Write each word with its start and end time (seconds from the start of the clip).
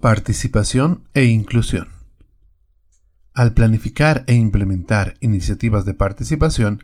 Participación 0.00 1.02
e 1.12 1.24
inclusión. 1.24 1.88
Al 3.34 3.52
planificar 3.52 4.24
e 4.28 4.34
implementar 4.34 5.18
iniciativas 5.20 5.84
de 5.84 5.92
participación, 5.92 6.82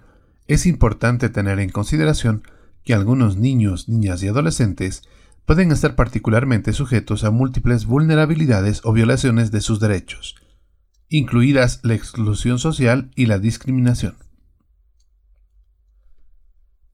es 0.49 0.67
importante 0.67 1.31
tener 1.31 1.59
en 1.61 1.71
consideración 1.71 2.43
que 2.85 2.93
algunos 2.93 3.39
niños, 3.39 3.89
niñas 3.89 4.23
y 4.23 4.29
adolescentes 4.29 5.03
pueden 5.47 5.73
estar 5.73 5.95
particularmente 5.95 6.75
sujetos 6.75 7.25
a 7.25 7.31
múltiples 7.31 7.87
vulnerabilidades 7.87 8.83
o 8.85 8.93
violaciones 8.93 9.51
de 9.51 9.63
sus 9.63 9.81
derechos, 9.81 10.35
incluidas 11.09 11.81
la 11.85 11.95
exclusión 11.95 12.59
social 12.59 13.11
y 13.17 13.25
la 13.25 13.39
discriminación. 13.39 14.26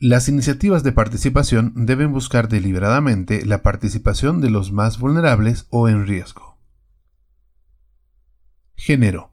Las 0.05 0.29
iniciativas 0.29 0.83
de 0.83 0.91
participación 0.91 1.75
deben 1.77 2.11
buscar 2.11 2.49
deliberadamente 2.49 3.47
la 3.47 3.63
participación 3.63 4.41
de 4.41 4.51
los 4.51 4.73
más 4.73 4.99
vulnerables 4.99 5.69
o 5.71 5.89
en 5.89 6.09
riesgo. 6.09 6.59
Género. 8.75 9.31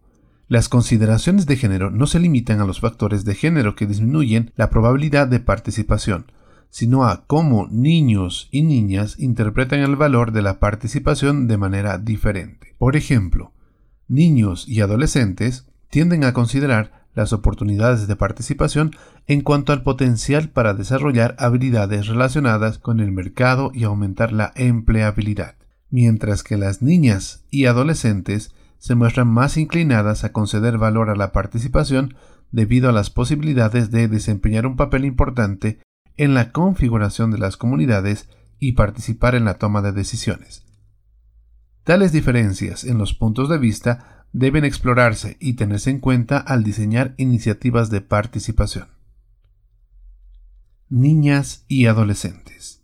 Las 0.48 0.70
consideraciones 0.70 1.48
de 1.48 1.58
género 1.58 1.90
no 1.90 2.06
se 2.06 2.20
limitan 2.20 2.62
a 2.62 2.66
los 2.66 2.82
factores 2.82 3.26
de 3.26 3.34
género 3.34 3.76
que 3.76 3.88
disminuyen 3.88 4.54
la 4.56 4.70
probabilidad 4.70 5.28
de 5.28 5.40
participación, 5.40 6.32
sino 6.70 7.08
a 7.08 7.26
cómo 7.26 7.68
niños 7.72 8.48
y 8.52 8.62
niñas 8.62 9.18
interpretan 9.18 9.80
el 9.80 9.96
valor 9.96 10.32
de 10.34 10.44
la 10.44 10.60
participación 10.60 11.48
de 11.48 11.58
manera 11.58 11.98
diferente. 11.98 12.76
Por 12.78 12.96
ejemplo, 12.96 13.54
niños 14.08 14.68
y 14.68 14.82
adolescentes 14.82 15.68
tienden 15.90 16.24
a 16.26 16.34
considerar 16.34 16.99
las 17.20 17.34
oportunidades 17.34 18.08
de 18.08 18.16
participación 18.16 18.92
en 19.28 19.42
cuanto 19.42 19.74
al 19.74 19.84
potencial 19.84 20.50
para 20.50 20.74
desarrollar 20.74 21.36
habilidades 21.38 22.08
relacionadas 22.08 22.80
con 22.80 23.00
el 23.00 23.12
mercado 23.12 23.72
y 23.74 23.84
aumentar 23.84 24.32
la 24.32 24.54
empleabilidad, 24.56 25.56
mientras 25.90 26.44
que 26.44 26.58
las 26.58 26.82
niñas 26.82 27.44
y 27.52 27.66
adolescentes 27.66 28.54
se 28.78 28.96
muestran 28.96 29.28
más 29.28 29.58
inclinadas 29.58 30.24
a 30.24 30.32
conceder 30.32 30.78
valor 30.78 31.10
a 31.10 31.16
la 31.16 31.34
participación 31.34 32.16
debido 32.52 32.90
a 32.90 32.94
las 32.94 33.10
posibilidades 33.10 33.92
de 33.92 34.08
desempeñar 34.08 34.66
un 34.66 34.78
papel 34.78 35.04
importante 35.04 35.80
en 36.16 36.34
la 36.34 36.52
configuración 36.52 37.32
de 37.32 37.38
las 37.38 37.58
comunidades 37.58 38.30
y 38.60 38.74
participar 38.74 39.36
en 39.36 39.46
la 39.46 39.56
toma 39.56 39.82
de 39.82 39.92
decisiones. 39.92 40.66
Tales 41.84 42.12
diferencias 42.12 42.84
en 42.86 42.98
los 42.98 43.14
puntos 43.14 43.50
de 43.50 43.58
vista 43.58 44.19
deben 44.32 44.66
explorarse 44.66 45.38
y 45.40 45.54
tenerse 45.54 45.90
en 45.90 46.00
cuenta 46.00 46.38
al 46.38 46.64
diseñar 46.64 47.16
iniciativas 47.18 47.90
de 47.90 48.02
participación. 48.02 48.88
Niñas 50.90 51.66
y 51.68 51.86
adolescentes. 51.86 52.84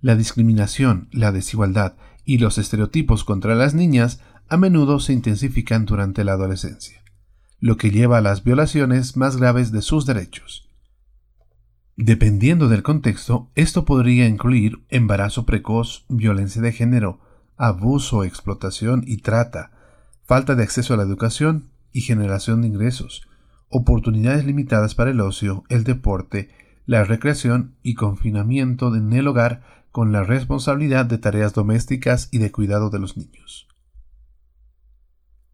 La 0.00 0.16
discriminación, 0.16 1.08
la 1.12 1.32
desigualdad 1.32 1.96
y 2.24 2.38
los 2.38 2.58
estereotipos 2.58 3.24
contra 3.24 3.54
las 3.54 3.74
niñas 3.74 4.20
a 4.48 4.56
menudo 4.56 5.00
se 5.00 5.12
intensifican 5.12 5.86
durante 5.86 6.24
la 6.24 6.32
adolescencia, 6.32 7.02
lo 7.58 7.76
que 7.76 7.90
lleva 7.90 8.18
a 8.18 8.22
las 8.22 8.44
violaciones 8.44 9.16
más 9.16 9.36
graves 9.36 9.72
de 9.72 9.82
sus 9.82 10.06
derechos. 10.06 10.68
Dependiendo 11.96 12.68
del 12.68 12.82
contexto, 12.82 13.50
esto 13.54 13.84
podría 13.84 14.26
incluir 14.26 14.84
embarazo 14.88 15.46
precoz, 15.46 16.04
violencia 16.08 16.60
de 16.60 16.72
género, 16.72 17.20
abuso, 17.56 18.24
explotación 18.24 19.04
y 19.06 19.18
trata, 19.18 19.70
falta 20.24 20.54
de 20.54 20.62
acceso 20.62 20.94
a 20.94 20.96
la 20.96 21.02
educación 21.02 21.70
y 21.92 22.00
generación 22.00 22.62
de 22.62 22.68
ingresos, 22.68 23.28
oportunidades 23.68 24.44
limitadas 24.44 24.94
para 24.94 25.10
el 25.10 25.20
ocio, 25.20 25.64
el 25.68 25.84
deporte, 25.84 26.50
la 26.86 27.04
recreación 27.04 27.76
y 27.82 27.94
confinamiento 27.94 28.94
en 28.94 29.12
el 29.12 29.28
hogar 29.28 29.62
con 29.90 30.12
la 30.12 30.24
responsabilidad 30.24 31.06
de 31.06 31.18
tareas 31.18 31.54
domésticas 31.54 32.28
y 32.32 32.38
de 32.38 32.50
cuidado 32.50 32.90
de 32.90 32.98
los 32.98 33.16
niños. 33.16 33.68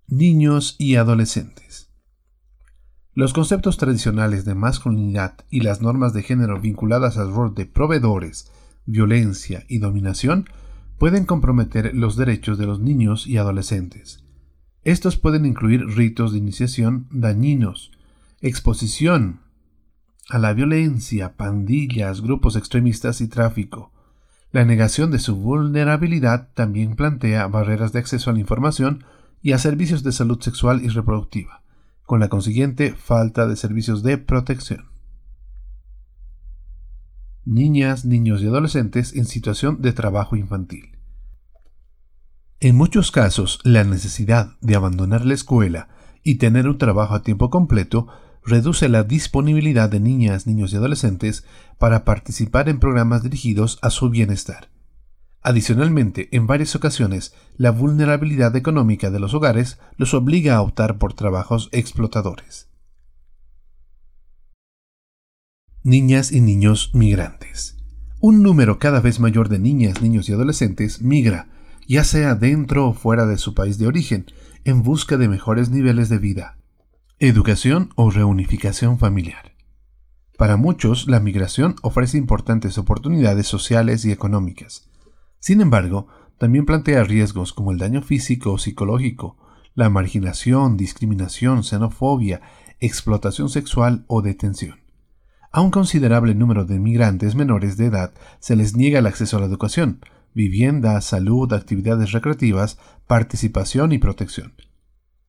Niños 0.07 0.77
y 0.79 0.97
adolescentes. 0.97 1.91
Los 3.13 3.33
conceptos 3.33 3.77
tradicionales 3.77 4.45
de 4.45 4.55
masculinidad 4.55 5.35
y 5.51 5.61
las 5.61 5.83
normas 5.83 6.13
de 6.13 6.23
género 6.23 6.61
vinculadas 6.61 7.19
al 7.19 7.33
rol 7.33 7.55
de 7.55 7.67
proveedores, 7.67 8.51
violencia 8.86 9.64
y 9.69 9.79
dominación 9.79 10.47
pueden 10.98 11.27
comprometer 11.27 11.95
los 11.95 12.17
derechos 12.17 12.57
de 12.57 12.67
los 12.67 12.80
niños 12.80 13.27
y 13.27 13.36
adolescentes. 13.36 14.25
Estos 14.83 15.17
pueden 15.17 15.45
incluir 15.45 15.85
ritos 15.86 16.33
de 16.33 16.39
iniciación 16.39 17.07
dañinos, 17.11 17.92
exposición 18.41 19.41
a 20.30 20.39
la 20.39 20.55
violencia, 20.55 21.36
pandillas, 21.36 22.23
grupos 22.23 22.57
extremistas 22.57 23.20
y 23.20 23.29
tráfico. 23.29 23.92
La 24.52 24.64
negación 24.64 25.11
de 25.11 25.18
su 25.18 25.36
vulnerabilidad 25.36 26.48
también 26.55 26.96
plantea 26.96 27.46
barreras 27.46 27.92
de 27.92 27.98
acceso 27.98 28.30
a 28.30 28.33
la 28.33 28.41
información 28.41 29.05
y 29.42 29.52
a 29.52 29.58
servicios 29.58 30.02
de 30.02 30.13
salud 30.13 30.41
sexual 30.41 30.83
y 30.83 30.89
reproductiva, 30.89 31.62
con 32.07 32.20
la 32.20 32.29
consiguiente 32.29 32.95
falta 32.95 33.47
de 33.47 33.57
servicios 33.57 34.02
de 34.02 34.18
protección. 34.18 34.86
Niñas, 37.45 38.05
niños 38.05 38.41
y 38.42 38.47
adolescentes 38.47 39.14
en 39.14 39.27
situación 39.27 39.83
de 39.83 39.92
trabajo 39.92 40.36
infantil. 40.36 40.99
En 42.63 42.77
muchos 42.77 43.11
casos, 43.11 43.59
la 43.65 43.85
necesidad 43.85 44.59
de 44.61 44.77
abandonar 44.77 45.25
la 45.25 45.33
escuela 45.33 45.89
y 46.23 46.35
tener 46.35 46.69
un 46.69 46.77
trabajo 46.77 47.15
a 47.15 47.23
tiempo 47.23 47.48
completo 47.48 48.07
reduce 48.45 48.91
la 48.91 49.03
disponibilidad 49.03 49.89
de 49.89 49.98
niñas, 49.98 50.47
niños 50.47 50.75
y 50.75 50.77
adolescentes 50.77 51.47
para 51.79 52.05
participar 52.05 52.69
en 52.69 52.79
programas 52.79 53.23
dirigidos 53.23 53.79
a 53.81 53.89
su 53.89 54.11
bienestar. 54.11 54.69
Adicionalmente, 55.41 56.29
en 56.33 56.47
varias 56.47 56.77
ocasiones, 56.77 57.35
la 57.57 57.71
vulnerabilidad 57.71 58.55
económica 58.55 59.11
de 59.11 59.21
los 59.21 59.33
hogares 59.33 59.79
los 59.97 60.13
obliga 60.13 60.57
a 60.57 60.61
optar 60.61 60.98
por 60.98 61.15
trabajos 61.15 61.71
explotadores. 61.73 62.69
Niñas 65.83 66.31
y 66.31 66.42
niños 66.42 66.91
migrantes. 66.92 67.79
Un 68.21 68.42
número 68.42 68.79
cada 68.79 69.01
vez 69.01 69.19
mayor 69.19 69.48
de 69.48 69.59
niñas, 69.59 70.03
niños 70.03 70.29
y 70.29 70.35
adolescentes 70.35 71.01
migra 71.01 71.48
ya 71.90 72.05
sea 72.05 72.36
dentro 72.36 72.86
o 72.86 72.92
fuera 72.92 73.27
de 73.27 73.36
su 73.36 73.52
país 73.52 73.77
de 73.77 73.89
origen, 73.89 74.27
en 74.62 74.84
busca 74.84 75.17
de 75.17 75.28
mejores 75.28 75.70
niveles 75.70 76.08
de 76.08 76.18
vida, 76.18 76.56
educación 77.18 77.90
o 77.96 78.12
reunificación 78.12 78.96
familiar. 79.01 79.56
Para 80.39 80.56
muchos, 80.56 81.08
la 81.08 81.18
migración 81.18 81.74
ofrece 81.83 82.17
importantes 82.17 82.79
oportunidades 82.79 83.48
sociales 83.48 84.05
y 84.05 84.12
económicas. 84.12 84.89
Sin 85.40 85.61
embargo, 85.61 86.06
también 86.39 86.64
plantea 86.64 87.02
riesgos 87.02 87.52
como 87.52 87.73
el 87.73 87.79
daño 87.79 88.02
físico 88.02 88.52
o 88.52 88.58
psicológico, 88.58 89.36
la 89.74 89.90
marginación, 89.90 90.77
discriminación, 90.77 91.64
xenofobia, 91.64 92.40
explotación 92.79 93.48
sexual 93.48 94.05
o 94.06 94.23
detención. 94.23 94.79
A 95.50 95.61
un 95.61 95.73
considerable 95.73 96.36
número 96.36 96.64
de 96.64 96.79
migrantes 96.79 97.34
menores 97.34 97.77
de 97.77 97.86
edad 97.86 98.12
se 98.39 98.55
les 98.55 98.77
niega 98.77 99.00
el 99.00 99.06
acceso 99.06 99.39
a 99.39 99.40
la 99.40 99.46
educación, 99.46 99.98
vivienda, 100.35 101.01
salud, 101.01 101.52
actividades 101.52 102.13
recreativas, 102.13 102.79
participación 103.07 103.92
y 103.92 103.98
protección. 103.98 104.55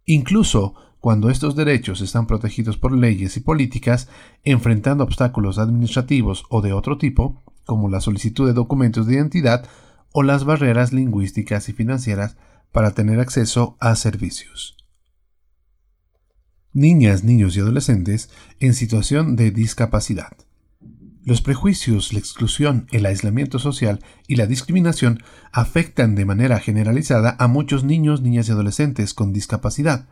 Incluso 0.06 0.76
cuando 1.00 1.30
estos 1.30 1.56
derechos 1.56 2.02
están 2.02 2.28
protegidos 2.28 2.78
por 2.78 2.96
leyes 2.96 3.36
y 3.36 3.40
políticas, 3.40 4.08
enfrentando 4.44 5.04
obstáculos 5.04 5.58
administrativos 5.58 6.46
o 6.50 6.62
de 6.62 6.74
otro 6.74 6.98
tipo, 6.98 7.42
como 7.66 7.90
la 7.90 8.02
solicitud 8.02 8.48
de 8.48 8.54
documentos 8.54 9.08
de 9.08 9.16
identidad 9.16 9.66
o 10.12 10.24
las 10.24 10.44
barreras 10.44 10.94
lingüísticas 10.94 11.70
y 11.70 11.74
financieras 11.74 12.38
para 12.72 12.92
tener 12.92 13.20
acceso 13.20 13.78
a 13.80 13.96
servicios. 13.96 14.78
Niñas, 16.74 17.24
niños 17.24 17.58
y 17.58 17.60
adolescentes 17.60 18.30
en 18.60 18.74
situación 18.74 19.36
de 19.36 19.52
discapacidad. 19.52 20.38
Los 21.24 21.44
prejuicios, 21.44 22.14
la 22.14 22.20
exclusión, 22.20 22.88
el 22.92 23.06
aislamiento 23.06 23.60
social 23.60 24.00
y 24.28 24.38
la 24.38 24.48
discriminación 24.48 25.22
afectan 25.52 26.16
de 26.16 26.26
manera 26.26 26.60
generalizada 26.60 27.36
a 27.38 27.48
muchos 27.48 27.84
niños, 27.84 28.24
niñas 28.24 28.50
y 28.50 28.54
adolescentes 28.54 29.14
con 29.14 29.32
discapacidad. 29.32 30.08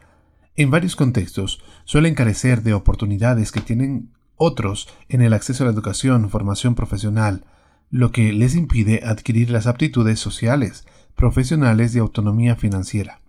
En 0.55 0.69
varios 0.69 0.95
contextos 0.95 1.63
suelen 1.83 2.13
carecer 2.13 2.61
de 2.61 2.75
oportunidades 2.75 3.51
que 3.51 3.61
tienen 3.61 4.11
otros 4.35 4.87
en 5.07 5.23
el 5.23 5.33
acceso 5.33 5.63
a 5.63 5.67
la 5.67 5.73
educación, 5.73 6.29
formación 6.29 6.75
profesional, 6.75 7.43
lo 7.89 8.11
que 8.11 8.31
les 8.31 8.53
impide 8.53 9.01
adquirir 9.03 9.49
las 9.49 9.65
aptitudes 9.65 10.19
sociales, 10.19 10.85
profesionales 11.15 11.95
y 11.95 11.99
autonomía 11.99 12.55
financiera. 12.55 13.21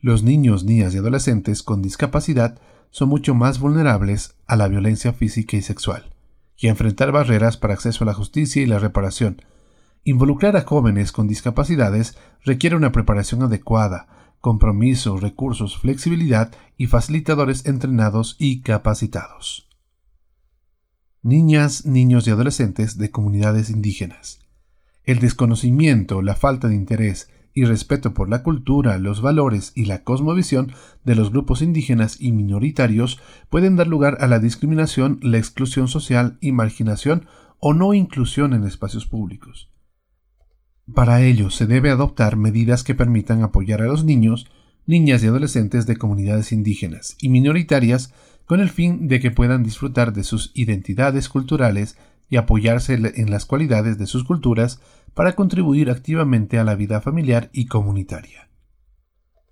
Los 0.00 0.24
niños, 0.24 0.64
niñas 0.64 0.92
y 0.92 0.98
adolescentes 0.98 1.62
con 1.62 1.82
discapacidad 1.82 2.58
son 2.90 3.10
mucho 3.10 3.32
más 3.32 3.60
vulnerables 3.60 4.34
a 4.48 4.56
la 4.56 4.66
violencia 4.66 5.12
física 5.12 5.56
y 5.56 5.62
sexual 5.62 6.13
y 6.56 6.68
enfrentar 6.68 7.12
barreras 7.12 7.56
para 7.56 7.74
acceso 7.74 8.04
a 8.04 8.06
la 8.06 8.14
justicia 8.14 8.62
y 8.62 8.66
la 8.66 8.78
reparación. 8.78 9.42
Involucrar 10.04 10.56
a 10.56 10.62
jóvenes 10.62 11.12
con 11.12 11.26
discapacidades 11.26 12.16
requiere 12.44 12.76
una 12.76 12.92
preparación 12.92 13.42
adecuada, 13.42 14.34
compromiso, 14.40 15.16
recursos, 15.16 15.78
flexibilidad 15.78 16.52
y 16.76 16.86
facilitadores 16.86 17.64
entrenados 17.64 18.36
y 18.38 18.60
capacitados. 18.60 19.68
Niñas, 21.22 21.86
niños 21.86 22.26
y 22.26 22.30
adolescentes 22.30 22.98
de 22.98 23.10
comunidades 23.10 23.70
indígenas. 23.70 24.40
El 25.04 25.20
desconocimiento, 25.20 26.20
la 26.20 26.34
falta 26.34 26.68
de 26.68 26.74
interés 26.74 27.30
y 27.54 27.64
respeto 27.64 28.12
por 28.12 28.28
la 28.28 28.42
cultura, 28.42 28.98
los 28.98 29.22
valores 29.22 29.72
y 29.76 29.84
la 29.84 30.02
cosmovisión 30.02 30.72
de 31.04 31.14
los 31.14 31.30
grupos 31.30 31.62
indígenas 31.62 32.20
y 32.20 32.32
minoritarios 32.32 33.20
pueden 33.48 33.76
dar 33.76 33.86
lugar 33.86 34.18
a 34.20 34.26
la 34.26 34.40
discriminación, 34.40 35.20
la 35.22 35.38
exclusión 35.38 35.86
social 35.86 36.36
y 36.40 36.52
marginación 36.52 37.26
o 37.60 37.72
no 37.72 37.94
inclusión 37.94 38.52
en 38.52 38.64
espacios 38.64 39.06
públicos. 39.06 39.70
Para 40.92 41.22
ello 41.22 41.48
se 41.48 41.66
debe 41.66 41.90
adoptar 41.90 42.36
medidas 42.36 42.82
que 42.82 42.94
permitan 42.94 43.42
apoyar 43.42 43.80
a 43.80 43.86
los 43.86 44.04
niños, 44.04 44.50
niñas 44.84 45.22
y 45.22 45.28
adolescentes 45.28 45.86
de 45.86 45.96
comunidades 45.96 46.52
indígenas 46.52 47.16
y 47.20 47.30
minoritarias 47.30 48.12
con 48.44 48.60
el 48.60 48.68
fin 48.68 49.08
de 49.08 49.20
que 49.20 49.30
puedan 49.30 49.62
disfrutar 49.62 50.12
de 50.12 50.24
sus 50.24 50.50
identidades 50.54 51.28
culturales 51.28 51.96
y 52.28 52.36
apoyarse 52.36 52.94
en 52.94 53.30
las 53.30 53.46
cualidades 53.46 53.98
de 53.98 54.06
sus 54.06 54.24
culturas 54.24 54.80
para 55.14 55.34
contribuir 55.34 55.90
activamente 55.90 56.58
a 56.58 56.64
la 56.64 56.74
vida 56.74 57.00
familiar 57.00 57.50
y 57.52 57.66
comunitaria. 57.66 58.48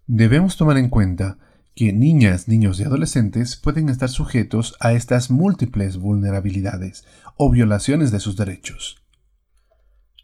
Debemos 0.07 0.57
tomar 0.57 0.79
en 0.79 0.89
cuenta 0.89 1.39
que 1.75 1.93
niñas, 1.93 2.49
niños 2.49 2.81
y 2.81 2.85
adolescentes 2.85 3.57
pueden 3.57 3.89
estar 3.89 4.09
sujetos 4.09 4.77
a 4.81 4.93
estas 4.93 5.31
múltiples 5.31 5.97
vulnerabilidades 5.97 7.07
o 7.37 7.51
violaciones 7.51 8.11
de 8.11 8.21
sus 8.21 8.37
derechos. 8.37 9.03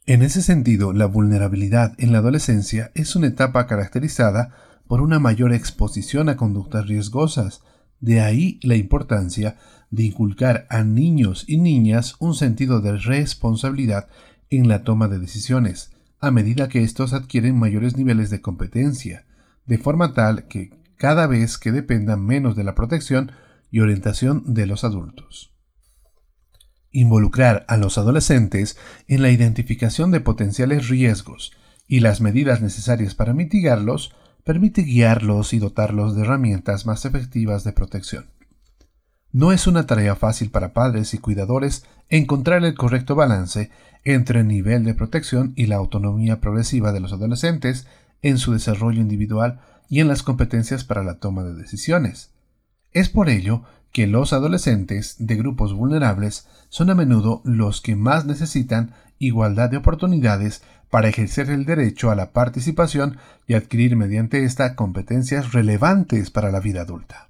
En 0.04 0.22
ese 0.22 0.42
sentido, 0.42 0.92
la 0.92 1.06
vulnerabilidad 1.06 1.94
en 1.98 2.12
la 2.12 2.18
adolescencia 2.18 2.90
es 2.94 3.14
una 3.14 3.28
etapa 3.28 3.66
caracterizada 3.66 4.54
por 4.86 5.00
una 5.02 5.18
mayor 5.18 5.52
exposición 5.52 6.28
a 6.28 6.36
conductas 6.36 6.86
riesgosas, 6.86 7.62
de 8.00 8.20
ahí 8.20 8.60
la 8.62 8.76
importancia 8.76 9.56
de 9.90 10.04
inculcar 10.04 10.66
a 10.70 10.84
niños 10.84 11.44
y 11.46 11.58
niñas 11.58 12.16
un 12.18 12.34
sentido 12.34 12.80
de 12.80 12.96
responsabilidad 12.96 14.08
en 14.50 14.68
la 14.68 14.84
toma 14.84 15.08
de 15.08 15.18
decisiones, 15.18 15.92
a 16.20 16.30
medida 16.30 16.68
que 16.68 16.82
estos 16.82 17.12
adquieren 17.12 17.58
mayores 17.58 17.96
niveles 17.96 18.30
de 18.30 18.40
competencia, 18.40 19.24
de 19.66 19.78
forma 19.78 20.14
tal 20.14 20.48
que 20.48 20.70
cada 20.96 21.26
vez 21.26 21.58
que 21.58 21.72
dependan 21.72 22.24
menos 22.24 22.56
de 22.56 22.64
la 22.64 22.74
protección 22.74 23.32
y 23.70 23.80
orientación 23.80 24.42
de 24.54 24.66
los 24.66 24.84
adultos. 24.84 25.52
Involucrar 26.90 27.64
a 27.68 27.76
los 27.76 27.98
adolescentes 27.98 28.78
en 29.06 29.22
la 29.22 29.30
identificación 29.30 30.10
de 30.10 30.20
potenciales 30.20 30.88
riesgos 30.88 31.52
y 31.86 32.00
las 32.00 32.20
medidas 32.20 32.60
necesarias 32.60 33.14
para 33.14 33.34
mitigarlos 33.34 34.14
permite 34.48 34.80
guiarlos 34.80 35.52
y 35.52 35.58
dotarlos 35.58 36.16
de 36.16 36.22
herramientas 36.22 36.86
más 36.86 37.04
efectivas 37.04 37.64
de 37.64 37.74
protección. 37.74 38.30
No 39.30 39.52
es 39.52 39.66
una 39.66 39.84
tarea 39.84 40.16
fácil 40.16 40.50
para 40.50 40.72
padres 40.72 41.12
y 41.12 41.18
cuidadores 41.18 41.84
encontrar 42.08 42.64
el 42.64 42.74
correcto 42.74 43.14
balance 43.14 43.70
entre 44.04 44.40
el 44.40 44.48
nivel 44.48 44.84
de 44.84 44.94
protección 44.94 45.52
y 45.54 45.66
la 45.66 45.76
autonomía 45.76 46.40
progresiva 46.40 46.92
de 46.92 47.00
los 47.00 47.12
adolescentes 47.12 47.86
en 48.22 48.38
su 48.38 48.54
desarrollo 48.54 49.02
individual 49.02 49.60
y 49.90 50.00
en 50.00 50.08
las 50.08 50.22
competencias 50.22 50.82
para 50.82 51.04
la 51.04 51.18
toma 51.18 51.44
de 51.44 51.52
decisiones. 51.52 52.30
Es 52.92 53.10
por 53.10 53.28
ello 53.28 53.64
que 53.92 54.06
los 54.06 54.32
adolescentes 54.32 55.16
de 55.18 55.36
grupos 55.36 55.74
vulnerables 55.74 56.48
son 56.70 56.88
a 56.88 56.94
menudo 56.94 57.42
los 57.44 57.82
que 57.82 57.96
más 57.96 58.24
necesitan 58.24 58.94
igualdad 59.18 59.68
de 59.68 59.76
oportunidades 59.76 60.62
para 60.90 61.08
ejercer 61.08 61.50
el 61.50 61.64
derecho 61.64 62.10
a 62.10 62.14
la 62.14 62.32
participación 62.32 63.18
y 63.46 63.54
adquirir 63.54 63.96
mediante 63.96 64.44
esta 64.44 64.74
competencias 64.74 65.52
relevantes 65.52 66.30
para 66.30 66.50
la 66.50 66.60
vida 66.60 66.82
adulta. 66.82 67.27